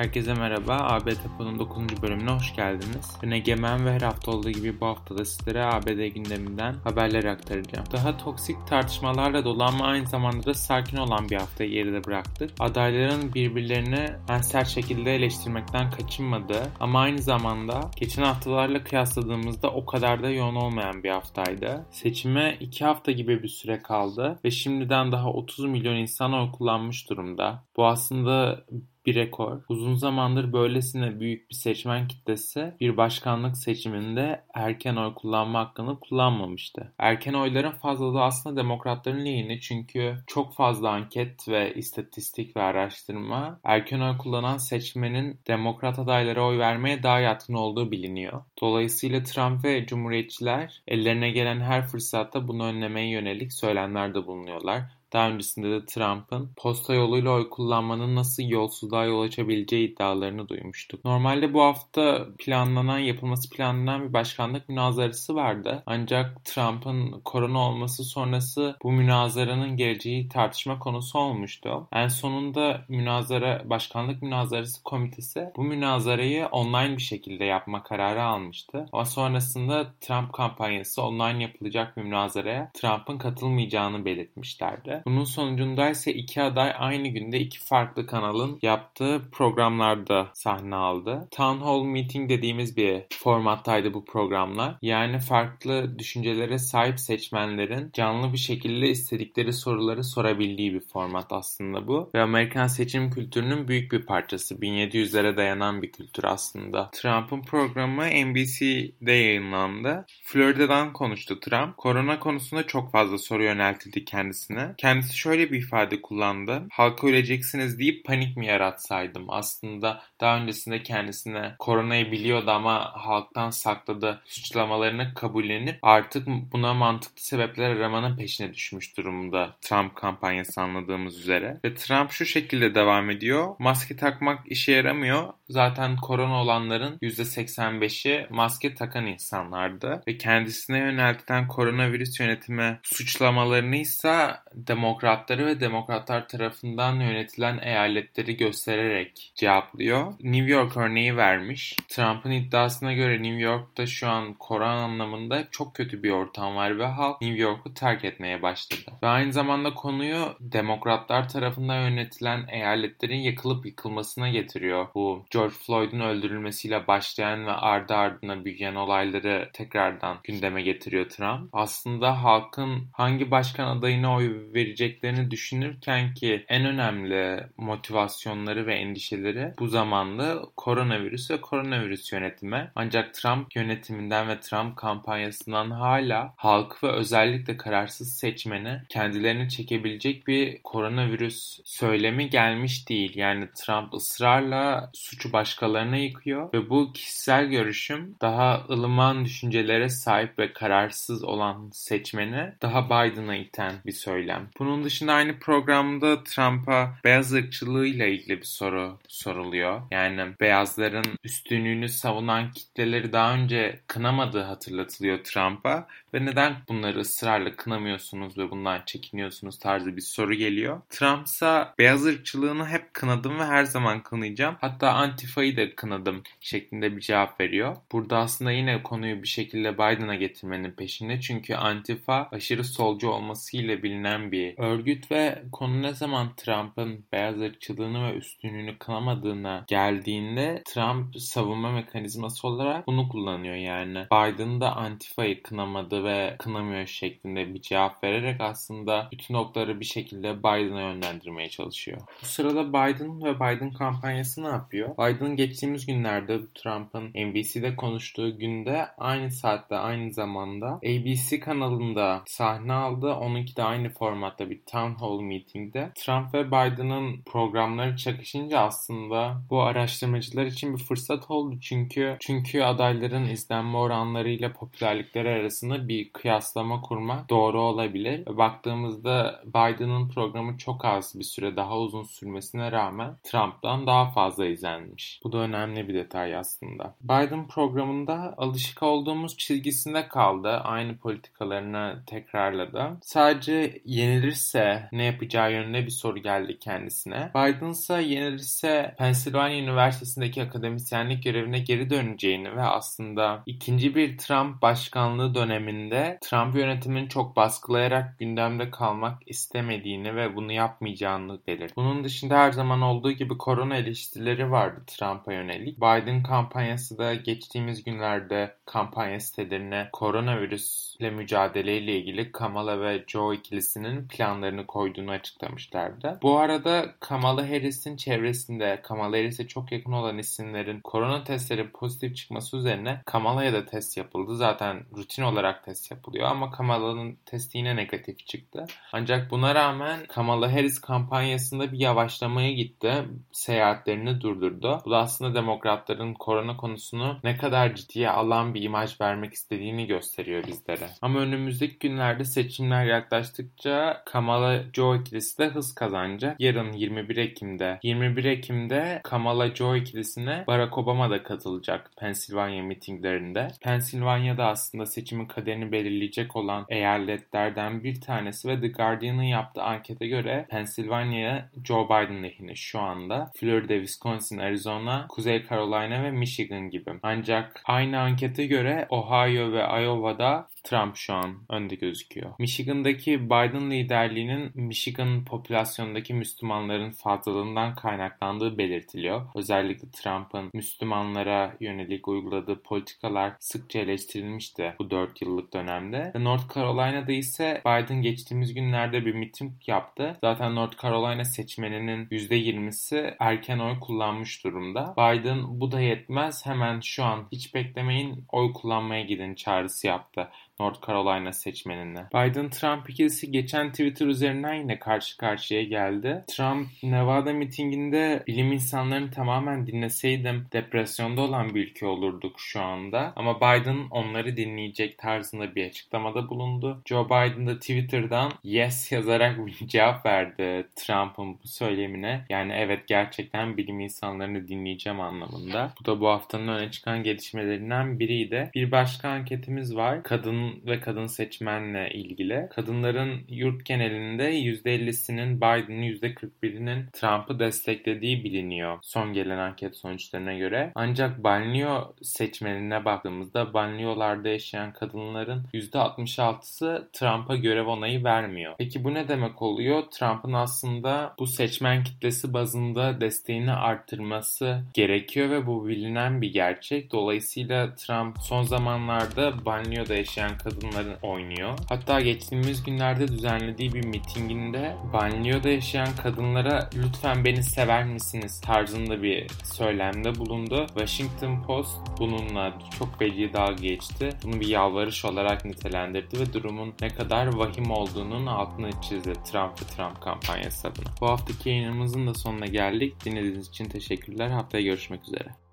Herkese 0.00 0.34
merhaba. 0.34 0.76
AB 0.76 1.14
Tapu'nun 1.14 1.58
9. 1.58 2.02
bölümüne 2.02 2.30
hoş 2.30 2.56
geldiniz. 2.56 3.18
Ben 3.22 3.30
Egemen 3.30 3.86
ve 3.86 3.92
her 3.92 4.00
hafta 4.00 4.30
olduğu 4.30 4.50
gibi 4.50 4.80
bu 4.80 4.86
hafta 4.86 5.18
da 5.18 5.24
sizlere 5.24 5.64
ABD 5.64 6.06
gündeminden 6.06 6.74
haberler 6.84 7.24
aktaracağım. 7.24 7.86
Daha 7.92 8.16
toksik 8.16 8.66
tartışmalarla 8.66 9.44
dolu 9.44 9.62
ama 9.62 9.86
aynı 9.86 10.06
zamanda 10.06 10.44
da 10.44 10.54
sakin 10.54 10.96
olan 10.96 11.28
bir 11.30 11.36
haftayı 11.36 11.70
geride 11.70 12.04
bıraktık. 12.04 12.50
Adayların 12.60 13.34
birbirlerini 13.34 14.10
en 14.28 14.40
sert 14.40 14.68
şekilde 14.68 15.14
eleştirmekten 15.14 15.90
kaçınmadığı 15.90 16.62
ama 16.80 17.00
aynı 17.00 17.18
zamanda 17.18 17.90
geçen 17.96 18.22
haftalarla 18.22 18.84
kıyasladığımızda 18.84 19.70
o 19.70 19.86
kadar 19.86 20.22
da 20.22 20.30
yoğun 20.30 20.54
olmayan 20.54 21.02
bir 21.02 21.10
haftaydı. 21.10 21.86
Seçime 21.90 22.56
2 22.60 22.84
hafta 22.84 23.12
gibi 23.12 23.42
bir 23.42 23.48
süre 23.48 23.82
kaldı 23.82 24.38
ve 24.44 24.50
şimdiden 24.50 25.12
daha 25.12 25.30
30 25.30 25.64
milyon 25.64 25.96
insan 25.96 26.32
oy 26.32 26.52
kullanmış 26.52 27.10
durumda. 27.10 27.64
Bu 27.76 27.86
aslında 27.86 28.64
bir 29.10 29.14
rekor. 29.14 29.60
Uzun 29.68 29.94
zamandır 29.94 30.52
böylesine 30.52 31.20
büyük 31.20 31.50
bir 31.50 31.54
seçmen 31.54 32.08
kitlesi 32.08 32.74
bir 32.80 32.96
başkanlık 32.96 33.56
seçiminde 33.56 34.44
erken 34.54 34.96
oy 34.96 35.14
kullanma 35.14 35.60
hakkını 35.60 36.00
kullanmamıştı. 36.00 36.92
Erken 36.98 37.34
oyların 37.34 37.70
fazlalığı 37.70 38.22
aslında 38.22 38.56
demokratların 38.56 39.24
lehine 39.24 39.60
çünkü 39.60 40.16
çok 40.26 40.54
fazla 40.54 40.90
anket 40.90 41.48
ve 41.48 41.74
istatistik 41.74 42.56
ve 42.56 42.62
araştırma 42.62 43.60
erken 43.64 44.00
oy 44.00 44.18
kullanan 44.18 44.56
seçmenin 44.56 45.40
demokrat 45.46 45.98
adaylara 45.98 46.46
oy 46.46 46.58
vermeye 46.58 47.02
daha 47.02 47.20
yatkın 47.20 47.54
olduğu 47.54 47.90
biliniyor. 47.90 48.42
Dolayısıyla 48.60 49.22
Trump 49.22 49.64
ve 49.64 49.86
Cumhuriyetçiler 49.86 50.82
ellerine 50.88 51.30
gelen 51.30 51.60
her 51.60 51.86
fırsatta 51.86 52.48
bunu 52.48 52.64
önlemeye 52.64 53.10
yönelik 53.10 53.52
söylemlerde 53.52 54.26
bulunuyorlar. 54.26 54.99
Daha 55.12 55.28
öncesinde 55.30 55.70
de 55.70 55.86
Trump'ın 55.86 56.52
posta 56.56 56.94
yoluyla 56.94 57.30
oy 57.30 57.50
kullanmanın 57.50 58.16
nasıl 58.16 58.42
yolsuzluğa 58.42 59.04
yol 59.04 59.22
açabileceği 59.22 59.92
iddialarını 59.92 60.48
duymuştuk. 60.48 61.04
Normalde 61.04 61.54
bu 61.54 61.62
hafta 61.62 62.26
planlanan, 62.38 62.98
yapılması 62.98 63.50
planlanan 63.50 64.08
bir 64.08 64.12
başkanlık 64.12 64.68
münazarası 64.68 65.34
vardı. 65.34 65.82
Ancak 65.86 66.44
Trump'ın 66.44 67.20
korona 67.24 67.58
olması 67.58 68.04
sonrası 68.04 68.76
bu 68.82 68.92
münazaranın 68.92 69.76
geleceği 69.76 70.28
tartışma 70.28 70.78
konusu 70.78 71.18
olmuştu. 71.18 71.88
En 71.92 72.08
sonunda 72.08 72.84
münazara, 72.88 73.62
başkanlık 73.70 74.22
münazarası 74.22 74.82
komitesi 74.82 75.50
bu 75.56 75.62
münazarayı 75.62 76.46
online 76.46 76.96
bir 76.96 77.02
şekilde 77.02 77.44
yapma 77.44 77.82
kararı 77.82 78.22
almıştı. 78.22 78.86
Ama 78.92 79.04
sonrasında 79.04 79.94
Trump 80.00 80.32
kampanyası 80.32 81.02
online 81.02 81.42
yapılacak 81.42 81.96
bir 81.96 82.02
münazaraya 82.02 82.70
Trump'ın 82.74 83.18
katılmayacağını 83.18 84.04
belirtmişlerdi. 84.04 84.99
Bunun 85.06 85.24
sonucunda 85.24 85.90
ise 85.90 86.12
iki 86.14 86.42
aday 86.42 86.72
aynı 86.78 87.08
günde 87.08 87.40
iki 87.40 87.60
farklı 87.60 88.06
kanalın 88.06 88.58
yaptığı 88.62 89.22
programlarda 89.32 90.28
sahne 90.34 90.74
aldı. 90.74 91.28
Town 91.30 91.64
Hall 91.64 91.82
Meeting 91.82 92.30
dediğimiz 92.30 92.76
bir 92.76 93.02
formattaydı 93.12 93.94
bu 93.94 94.04
programlar. 94.04 94.76
Yani 94.82 95.18
farklı 95.18 95.98
düşüncelere 95.98 96.58
sahip 96.58 97.00
seçmenlerin 97.00 97.90
canlı 97.92 98.32
bir 98.32 98.38
şekilde 98.38 98.88
istedikleri 98.88 99.52
soruları 99.52 100.04
sorabildiği 100.04 100.74
bir 100.74 100.80
format 100.80 101.32
aslında 101.32 101.88
bu. 101.88 102.10
Ve 102.14 102.20
Amerikan 102.20 102.66
seçim 102.66 103.10
kültürünün 103.10 103.68
büyük 103.68 103.92
bir 103.92 104.02
parçası. 104.02 104.54
1700'lere 104.54 105.36
dayanan 105.36 105.82
bir 105.82 105.92
kültür 105.92 106.24
aslında. 106.24 106.90
Trump'ın 106.92 107.42
programı 107.42 108.02
NBC'de 108.06 109.12
yayınlandı. 109.12 110.06
Florida'dan 110.22 110.92
konuştu 110.92 111.40
Trump. 111.40 111.76
Korona 111.76 112.18
konusunda 112.18 112.66
çok 112.66 112.92
fazla 112.92 113.18
soru 113.18 113.42
yöneltildi 113.42 114.04
kendisine. 114.04 114.74
Kendisi 114.78 114.89
şöyle 115.14 115.52
bir 115.52 115.58
ifade 115.58 116.02
kullandı. 116.02 116.62
Halka 116.72 117.06
öleceksiniz 117.06 117.78
deyip 117.78 118.04
panik 118.04 118.36
mi 118.36 118.46
yaratsaydım? 118.46 119.24
Aslında 119.28 120.02
daha 120.20 120.36
öncesinde 120.36 120.82
kendisine 120.82 121.54
koronayı 121.58 122.12
biliyordu 122.12 122.50
ama 122.50 122.92
halktan 122.94 123.50
sakladı 123.50 124.22
suçlamalarını 124.24 125.14
kabullenip 125.14 125.78
artık 125.82 126.26
buna 126.26 126.74
mantıklı 126.74 127.22
sebepler 127.22 127.70
aramanın 127.70 128.16
peşine 128.16 128.54
düşmüş 128.54 128.96
durumda 128.96 129.56
Trump 129.60 129.96
kampanyası 129.96 130.60
anladığımız 130.60 131.18
üzere. 131.18 131.60
Ve 131.64 131.74
Trump 131.74 132.10
şu 132.10 132.26
şekilde 132.26 132.74
devam 132.74 133.10
ediyor. 133.10 133.54
Maske 133.58 133.96
takmak 133.96 134.52
işe 134.52 134.72
yaramıyor. 134.72 135.32
Zaten 135.48 135.96
korona 135.96 136.42
olanların 136.42 136.98
%85'i 136.98 138.26
maske 138.30 138.74
takan 138.74 139.06
insanlardı. 139.06 140.02
Ve 140.08 140.18
kendisine 140.18 140.78
yöneltilen 140.78 141.48
koronavirüs 141.48 142.20
yönetimi 142.20 142.78
suçlamalarını 142.82 143.76
ise 143.76 144.30
demokratları 144.80 145.46
ve 145.46 145.60
demokratlar 145.60 146.28
tarafından 146.28 147.00
yönetilen 147.00 147.58
eyaletleri 147.62 148.36
göstererek 148.36 149.32
cevaplıyor. 149.34 150.12
New 150.20 150.50
York 150.50 150.76
örneği 150.76 151.16
vermiş. 151.16 151.76
Trump'ın 151.88 152.30
iddiasına 152.30 152.92
göre 152.92 153.22
New 153.22 153.40
York'ta 153.40 153.86
şu 153.86 154.08
an 154.08 154.34
korona 154.34 154.84
anlamında 154.84 155.48
çok 155.50 155.74
kötü 155.74 156.02
bir 156.02 156.10
ortam 156.10 156.56
var 156.56 156.78
ve 156.78 156.86
halk 156.86 157.20
New 157.20 157.40
York'u 157.40 157.74
terk 157.74 158.04
etmeye 158.04 158.42
başladı. 158.42 158.80
Ve 159.02 159.06
aynı 159.06 159.32
zamanda 159.32 159.74
konuyu 159.74 160.36
demokratlar 160.40 161.28
tarafından 161.28 161.88
yönetilen 161.88 162.46
eyaletlerin 162.48 163.20
yakılıp 163.20 163.66
yıkılmasına 163.66 164.28
getiriyor. 164.28 164.86
Bu 164.94 165.24
George 165.30 165.54
Floyd'un 165.54 166.00
öldürülmesiyle 166.00 166.86
başlayan 166.86 167.46
ve 167.46 167.52
ardı 167.52 167.94
ardına 167.94 168.44
büyüyen 168.44 168.74
olayları 168.74 169.50
tekrardan 169.52 170.18
gündeme 170.24 170.62
getiriyor 170.62 171.08
Trump. 171.08 171.48
Aslında 171.52 172.22
halkın 172.22 172.88
hangi 172.92 173.30
başkan 173.30 173.76
adayına 173.76 174.14
oy 174.16 174.30
vereceklerini 174.70 175.30
düşünürken 175.30 176.14
ki 176.14 176.44
en 176.48 176.64
önemli 176.64 177.46
motivasyonları 177.56 178.66
ve 178.66 178.74
endişeleri 178.74 179.54
bu 179.58 179.68
zamanda 179.68 180.42
koronavirüs 180.56 181.30
ve 181.30 181.40
koronavirüs 181.40 182.12
yönetimi. 182.12 182.70
Ancak 182.74 183.14
Trump 183.14 183.56
yönetiminden 183.56 184.28
ve 184.28 184.40
Trump 184.40 184.76
kampanyasından 184.76 185.70
hala 185.70 186.34
halk 186.36 186.84
ve 186.84 186.88
özellikle 186.88 187.56
kararsız 187.56 188.16
seçmeni 188.16 188.82
kendilerini 188.88 189.48
çekebilecek 189.48 190.26
bir 190.26 190.62
koronavirüs 190.62 191.60
söylemi 191.64 192.30
gelmiş 192.30 192.88
değil. 192.88 193.16
Yani 193.16 193.48
Trump 193.54 193.94
ısrarla 193.94 194.90
suçu 194.94 195.32
başkalarına 195.32 195.96
yıkıyor 195.96 196.52
ve 196.54 196.70
bu 196.70 196.92
kişisel 196.92 197.46
görüşüm 197.46 198.16
daha 198.20 198.66
ılıman 198.70 199.24
düşüncelere 199.24 199.88
sahip 199.88 200.38
ve 200.38 200.52
kararsız 200.52 201.24
olan 201.24 201.70
seçmeni 201.72 202.52
daha 202.62 202.86
Biden'a 202.86 203.36
iten 203.36 203.72
bir 203.86 203.92
söylem. 203.92 204.48
Bunun 204.60 204.84
dışında 204.84 205.12
aynı 205.12 205.38
programda 205.38 206.24
Trump'a 206.24 206.98
beyaz 207.04 207.32
ırkçılığıyla 207.32 208.06
ilgili 208.06 208.40
bir 208.40 208.46
soru 208.46 208.98
soruluyor. 209.08 209.82
Yani 209.90 210.26
beyazların 210.40 211.04
üstünlüğünü 211.24 211.88
savunan 211.88 212.52
kitleleri 212.52 213.12
daha 213.12 213.34
önce 213.34 213.80
kınamadığı 213.86 214.42
hatırlatılıyor 214.42 215.24
Trump'a 215.24 215.86
ve 216.14 216.24
neden 216.24 216.56
bunları 216.68 217.00
ısrarla 217.00 217.56
kınamıyorsunuz 217.56 218.38
ve 218.38 218.50
bundan 218.50 218.82
çekiniyorsunuz 218.86 219.58
tarzı 219.58 219.96
bir 219.96 220.00
soru 220.00 220.34
geliyor. 220.34 220.80
Trump 220.90 221.26
ise 221.26 221.64
beyaz 221.78 222.06
ırkçılığını 222.06 222.68
hep 222.68 222.94
kınadım 222.94 223.38
ve 223.38 223.44
her 223.44 223.64
zaman 223.64 224.02
kınayacağım. 224.02 224.56
Hatta 224.60 224.92
Antifa'yı 224.92 225.56
da 225.56 225.74
kınadım 225.76 226.22
şeklinde 226.40 226.96
bir 226.96 227.00
cevap 227.00 227.40
veriyor. 227.40 227.76
Burada 227.92 228.18
aslında 228.18 228.52
yine 228.52 228.82
konuyu 228.82 229.22
bir 229.22 229.28
şekilde 229.28 229.74
Biden'a 229.74 230.14
getirmenin 230.14 230.72
peşinde. 230.72 231.20
Çünkü 231.20 231.54
Antifa 231.54 232.28
aşırı 232.32 232.64
solcu 232.64 233.08
olmasıyla 233.08 233.82
bilinen 233.82 234.32
bir 234.32 234.39
örgüt 234.58 235.10
ve 235.10 235.42
konu 235.52 235.82
ne 235.82 235.94
zaman 235.94 236.34
Trump'ın 236.36 237.04
beyaz 237.12 237.40
ırkçılığını 237.40 238.06
ve 238.06 238.16
üstünlüğünü 238.16 238.78
kınamadığına 238.78 239.64
geldiğinde 239.68 240.62
Trump 240.66 241.16
savunma 241.16 241.72
mekanizması 241.72 242.48
olarak 242.48 242.86
bunu 242.86 243.08
kullanıyor 243.08 243.54
yani. 243.54 244.06
Biden 244.12 244.60
da 244.60 244.76
Antifa'yı 244.76 245.42
kınamadı 245.42 246.04
ve 246.04 246.36
kınamıyor 246.38 246.86
şeklinde 246.86 247.54
bir 247.54 247.60
cevap 247.60 248.04
vererek 248.04 248.40
aslında 248.40 249.08
bütün 249.12 249.34
okları 249.34 249.80
bir 249.80 249.84
şekilde 249.84 250.38
Biden'a 250.38 250.80
yönlendirmeye 250.80 251.48
çalışıyor. 251.48 251.98
Bu 252.22 252.26
sırada 252.26 252.68
Biden 252.68 253.24
ve 253.24 253.36
Biden 253.36 253.72
kampanyası 253.72 254.42
ne 254.42 254.48
yapıyor? 254.48 254.96
Biden 254.98 255.36
geçtiğimiz 255.36 255.86
günlerde 255.86 256.38
Trump'ın 256.54 257.08
NBC'de 257.08 257.76
konuştuğu 257.76 258.38
günde 258.38 258.86
aynı 258.98 259.30
saatte 259.30 259.76
aynı 259.76 260.12
zamanda 260.12 260.66
ABC 260.66 261.40
kanalında 261.40 262.22
sahne 262.26 262.72
aldı. 262.72 263.12
Onunki 263.12 263.56
de 263.56 263.62
aynı 263.62 263.92
formatta 264.30 264.50
bir 264.50 264.60
town 264.66 264.94
hall 264.94 265.20
meetingde. 265.20 265.92
Trump 265.94 266.34
ve 266.34 266.46
Biden'ın 266.46 267.22
programları 267.22 267.96
çakışınca 267.96 268.58
aslında 268.58 269.42
bu 269.50 269.62
araştırmacılar 269.62 270.46
için 270.46 270.76
bir 270.76 270.82
fırsat 270.82 271.30
oldu. 271.30 271.58
Çünkü 271.60 272.16
çünkü 272.20 272.62
adayların 272.62 273.28
izlenme 273.28 273.76
oranlarıyla 273.76 274.52
popülerlikleri 274.52 275.28
arasında 275.28 275.88
bir 275.88 276.12
kıyaslama 276.12 276.80
kurmak 276.80 277.30
doğru 277.30 277.60
olabilir. 277.60 278.26
Baktığımızda 278.26 279.42
Biden'ın 279.46 280.08
programı 280.08 280.58
çok 280.58 280.84
az 280.84 281.18
bir 281.18 281.24
süre 281.24 281.56
daha 281.56 281.78
uzun 281.78 282.04
sürmesine 282.04 282.72
rağmen 282.72 283.16
Trump'tan 283.22 283.86
daha 283.86 284.10
fazla 284.10 284.46
izlenmiş. 284.46 285.20
Bu 285.24 285.32
da 285.32 285.38
önemli 285.38 285.88
bir 285.88 285.94
detay 285.94 286.36
aslında. 286.36 286.94
Biden 287.02 287.48
programında 287.48 288.34
alışık 288.36 288.82
olduğumuz 288.82 289.36
çizgisinde 289.36 290.08
kaldı. 290.08 290.48
Aynı 290.48 290.96
politikalarını 290.98 292.02
tekrarladı. 292.06 292.96
Sadece 293.02 293.80
yeni 293.84 294.19
yenilirse 294.20 294.88
ne 294.92 295.04
yapacağı 295.04 295.52
yönünde 295.52 295.86
bir 295.86 295.90
soru 295.90 296.18
geldi 296.18 296.58
kendisine. 296.58 297.30
Biden 297.34 297.70
ise 297.70 298.02
yenilirse 298.02 298.94
Pennsylvania 298.98 299.58
Üniversitesi'ndeki 299.58 300.42
akademisyenlik 300.42 301.24
görevine 301.24 301.58
geri 301.58 301.90
döneceğini 301.90 302.56
ve 302.56 302.62
aslında 302.62 303.42
ikinci 303.46 303.94
bir 303.94 304.18
Trump 304.18 304.62
başkanlığı 304.62 305.34
döneminde 305.34 306.18
Trump 306.22 306.56
yönetimini 306.56 307.08
çok 307.08 307.36
baskılayarak 307.36 308.18
gündemde 308.18 308.70
kalmak 308.70 309.22
istemediğini 309.26 310.16
ve 310.16 310.36
bunu 310.36 310.52
yapmayacağını 310.52 311.38
belirtti. 311.46 311.76
Bunun 311.76 312.04
dışında 312.04 312.38
her 312.38 312.52
zaman 312.52 312.82
olduğu 312.82 313.12
gibi 313.12 313.38
korona 313.38 313.76
eleştirileri 313.76 314.50
vardı 314.50 314.82
Trump'a 314.86 315.32
yönelik. 315.32 315.78
Biden 315.78 316.22
kampanyası 316.22 316.98
da 316.98 317.14
geçtiğimiz 317.14 317.84
günlerde 317.84 318.56
kampanya 318.66 319.20
sitelerine 319.20 319.88
koronavirüsle 319.92 321.10
mücadeleyle 321.10 321.98
ilgili 321.98 322.32
Kamala 322.32 322.80
ve 322.80 323.04
Joe 323.06 323.34
ikilisinin 323.34 324.08
planlarını 324.10 324.66
koyduğunu 324.66 325.10
açıklamışlardı. 325.10 326.18
Bu 326.22 326.38
arada 326.38 326.94
Kamala 327.00 327.42
Harris'in 327.42 327.96
çevresinde 327.96 328.80
Kamala 328.82 329.16
Harris'e 329.16 329.46
çok 329.46 329.72
yakın 329.72 329.92
olan 329.92 330.18
isimlerin 330.18 330.80
korona 330.80 331.24
testleri 331.24 331.70
pozitif 331.70 332.16
çıkması 332.16 332.56
üzerine 332.56 333.00
Kamala'ya 333.06 333.52
da 333.52 333.66
test 333.66 333.96
yapıldı. 333.96 334.36
Zaten 334.36 334.82
rutin 334.96 335.22
olarak 335.22 335.64
test 335.64 335.90
yapılıyor 335.90 336.28
ama 336.28 336.50
Kamala'nın 336.50 337.18
testi 337.26 337.58
yine 337.58 337.76
negatif 337.76 338.26
çıktı. 338.26 338.66
Ancak 338.92 339.30
buna 339.30 339.54
rağmen 339.54 340.00
Kamala 340.08 340.52
Harris 340.52 340.80
kampanyasında 340.80 341.72
bir 341.72 341.78
yavaşlamaya 341.78 342.52
gitti. 342.52 342.92
Seyahatlerini 343.32 344.20
durdurdu. 344.20 344.80
Bu 344.84 344.90
da 344.90 344.98
aslında 344.98 345.34
demokratların 345.34 346.14
korona 346.14 346.56
konusunu 346.56 347.18
ne 347.24 347.36
kadar 347.36 347.74
ciddiye 347.74 348.10
alan 348.10 348.54
bir 348.54 348.62
imaj 348.62 349.00
vermek 349.00 349.32
istediğini 349.32 349.86
gösteriyor 349.86 350.46
bizlere. 350.46 350.90
Ama 351.02 351.18
önümüzdeki 351.18 351.78
günlerde 351.78 352.24
seçimler 352.24 352.84
yaklaştıkça 352.84 353.99
Kamala 354.04 354.62
Joe 354.72 354.96
ikilisi 354.96 355.38
de 355.38 355.46
hız 355.46 355.74
kazanacak. 355.74 356.40
Yarın 356.40 356.72
21 356.72 357.16
Ekim'de 357.16 357.78
21 357.82 358.24
Ekim'de 358.24 359.00
Kamala 359.04 359.54
Joe 359.54 359.76
ikilisine 359.76 360.44
Barack 360.46 360.78
Obama 360.78 361.10
da 361.10 361.22
katılacak 361.22 361.90
Pennsylvania 361.96 362.62
mitinglerinde. 362.62 363.48
Pennsylvania'da 363.60 364.46
aslında 364.46 364.86
seçimin 364.86 365.26
kaderini 365.26 365.72
belirleyecek 365.72 366.36
olan 366.36 366.66
eyaletlerden 366.68 367.84
bir 367.84 368.00
tanesi 368.00 368.48
ve 368.48 368.60
The 368.60 368.68
Guardian'ın 368.68 369.22
yaptığı 369.22 369.62
ankete 369.62 370.06
göre 370.06 370.46
Pennsylvania 370.50 371.48
Joe 371.64 371.84
Biden 371.84 372.22
lehine 372.22 372.54
şu 372.54 372.80
anda. 372.80 373.30
Florida, 373.36 373.74
Wisconsin, 373.74 374.38
Arizona, 374.38 375.06
Kuzey 375.08 375.46
Carolina 375.50 376.02
ve 376.02 376.10
Michigan 376.10 376.70
gibi. 376.70 376.90
Ancak 377.02 377.60
aynı 377.64 378.00
ankete 378.00 378.46
göre 378.46 378.86
Ohio 378.90 379.52
ve 379.52 379.82
Iowa'da 379.82 380.48
Trump 380.64 380.96
şu 380.96 381.14
an 381.14 381.36
önde 381.48 381.74
gözüküyor. 381.74 382.32
Michigan'daki 382.38 383.26
Biden 383.26 383.70
liderliğinin 383.70 384.50
Michigan 384.54 385.24
popülasyondaki 385.24 386.14
Müslümanların 386.14 386.90
fazlalığından 386.90 387.74
kaynaklandığı 387.74 388.58
belirtiliyor. 388.58 389.26
Özellikle 389.34 389.90
Trump'ın 389.90 390.50
Müslümanlara 390.54 391.56
yönelik 391.60 392.08
uyguladığı 392.08 392.62
politikalar 392.62 393.32
sıkça 393.40 393.78
eleştirilmişti 393.78 394.74
bu 394.78 394.90
4 394.90 395.22
yıllık 395.22 395.52
dönemde. 395.52 396.12
North 396.14 396.54
Carolina'da 396.54 397.12
ise 397.12 397.62
Biden 397.66 398.02
geçtiğimiz 398.02 398.54
günlerde 398.54 399.06
bir 399.06 399.14
miting 399.14 399.52
yaptı. 399.66 400.16
Zaten 400.20 400.54
North 400.54 400.82
Carolina 400.82 401.24
seçmeninin 401.24 402.06
%20'si 402.06 403.16
erken 403.18 403.58
oy 403.58 403.80
kullanmış 403.80 404.44
durumda. 404.44 404.94
Biden 404.98 405.60
bu 405.60 405.72
da 405.72 405.80
yetmez 405.80 406.46
hemen 406.46 406.80
şu 406.80 407.04
an 407.04 407.26
hiç 407.32 407.54
beklemeyin 407.54 408.24
oy 408.32 408.52
kullanmaya 408.52 409.02
gidin 409.02 409.34
çağrısı 409.34 409.86
yaptı. 409.86 410.28
North 410.60 410.86
Carolina 410.86 411.32
seçmenine. 411.32 412.04
Biden-Trump 412.14 412.90
ikilisi 412.90 413.30
geçen 413.30 413.70
Twitter 413.70 414.06
üzerinden 414.06 414.54
yine 414.54 414.78
karşı 414.78 415.16
karşıya 415.16 415.62
geldi. 415.62 416.24
Trump 416.26 416.68
Nevada 416.82 417.32
mitinginde 417.32 418.22
bilim 418.26 418.52
insanlarını 418.52 419.10
tamamen 419.10 419.66
dinleseydim 419.66 420.46
depresyonda 420.52 421.20
olan 421.20 421.54
bir 421.54 421.66
ülke 421.66 421.86
olurduk 421.86 422.40
şu 422.40 422.62
anda. 422.62 423.12
Ama 423.16 423.36
Biden 423.36 423.78
onları 423.90 424.36
dinleyecek 424.36 424.98
tarzında 424.98 425.54
bir 425.54 425.66
açıklamada 425.66 426.28
bulundu. 426.28 426.82
Joe 426.86 427.06
Biden 427.06 427.46
da 427.46 427.58
Twitter'dan 427.58 428.32
yes 428.44 428.92
yazarak 428.92 429.46
bir 429.46 429.52
cevap 429.66 430.06
verdi 430.06 430.66
Trump'ın 430.76 431.34
bu 431.34 431.48
söylemine. 431.48 432.24
Yani 432.28 432.52
evet 432.52 432.86
gerçekten 432.86 433.56
bilim 433.56 433.80
insanlarını 433.80 434.48
dinleyeceğim 434.48 435.00
anlamında. 435.00 435.72
Bu 435.80 435.84
da 435.84 436.00
bu 436.00 436.08
haftanın 436.08 436.48
öne 436.48 436.70
çıkan 436.70 437.02
gelişmelerinden 437.02 437.98
biriydi. 437.98 438.50
Bir 438.54 438.70
başka 438.70 439.08
anketimiz 439.08 439.76
var. 439.76 440.02
Kadın 440.02 440.49
ve 440.66 440.80
kadın 440.80 441.06
seçmenle 441.06 441.90
ilgili. 441.90 442.48
Kadınların 442.50 443.20
yurt 443.28 443.64
genelinde 443.64 444.32
%50'sinin 444.32 445.36
Biden'ın 445.36 445.82
%41'inin 445.82 446.86
Trump'ı 446.92 447.38
desteklediği 447.38 448.24
biliniyor 448.24 448.78
son 448.82 449.12
gelen 449.12 449.38
anket 449.38 449.76
sonuçlarına 449.76 450.34
göre. 450.34 450.72
Ancak 450.74 451.24
banliyö 451.24 451.80
seçmenine 452.02 452.84
baktığımızda 452.84 453.54
banliyölarda 453.54 454.28
yaşayan 454.28 454.72
kadınların 454.72 455.44
%66'sı 455.54 456.88
Trump'a 456.92 457.36
görev 457.36 457.66
onayı 457.66 458.04
vermiyor. 458.04 458.54
Peki 458.58 458.84
bu 458.84 458.94
ne 458.94 459.08
demek 459.08 459.42
oluyor? 459.42 459.82
Trump'ın 459.90 460.32
aslında 460.32 461.14
bu 461.18 461.26
seçmen 461.26 461.84
kitlesi 461.84 462.32
bazında 462.32 463.00
desteğini 463.00 463.52
arttırması 463.52 464.62
gerekiyor 464.74 465.30
ve 465.30 465.46
bu 465.46 465.68
bilinen 465.68 466.22
bir 466.22 466.32
gerçek. 466.32 466.92
Dolayısıyla 466.92 467.74
Trump 467.74 468.18
son 468.18 468.42
zamanlarda 468.42 469.44
banliyöde 469.44 469.94
yaşayan 469.94 470.29
kadınların 470.38 470.96
oynuyor. 471.02 471.58
Hatta 471.68 472.00
geçtiğimiz 472.00 472.62
günlerde 472.62 473.08
düzenlediği 473.08 473.74
bir 473.74 473.84
mitinginde 473.84 474.76
banliyöde 474.92 475.50
yaşayan 475.50 475.96
kadınlara 476.02 476.70
lütfen 476.76 477.24
beni 477.24 477.42
sever 477.42 477.84
misiniz 477.84 478.40
tarzında 478.40 479.02
bir 479.02 479.26
söylemde 479.44 480.14
bulundu. 480.14 480.66
Washington 480.66 481.42
Post 481.42 481.78
bununla 481.98 482.58
çok 482.78 483.00
belli 483.00 483.32
dalga 483.32 483.54
geçti. 483.54 484.10
Bunu 484.24 484.40
bir 484.40 484.48
yalvarış 484.48 485.04
olarak 485.04 485.44
nitelendirdi 485.44 486.20
ve 486.20 486.32
durumun 486.32 486.74
ne 486.80 486.88
kadar 486.88 487.34
vahim 487.34 487.70
olduğunun 487.70 488.26
altını 488.26 488.70
çizdi 488.82 489.12
Trump 489.12 489.62
ve 489.62 489.66
Trump 489.66 490.00
kampanyası 490.00 490.68
adına. 490.68 490.90
Bu 491.00 491.06
haftaki 491.06 491.48
yayınımızın 491.48 492.06
da 492.06 492.14
sonuna 492.14 492.46
geldik. 492.46 493.04
Dinlediğiniz 493.04 493.48
için 493.48 493.64
teşekkürler. 493.64 494.28
Haftaya 494.28 494.64
görüşmek 494.64 495.04
üzere. 495.04 495.49